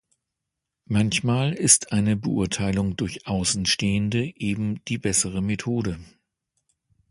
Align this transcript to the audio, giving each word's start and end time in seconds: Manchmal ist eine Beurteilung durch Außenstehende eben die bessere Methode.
Manchmal 0.87 1.53
ist 1.53 1.91
eine 1.91 2.15
Beurteilung 2.15 2.95
durch 2.95 3.27
Außenstehende 3.27 4.33
eben 4.35 4.83
die 4.85 4.97
bessere 4.97 5.43
Methode. 5.43 5.99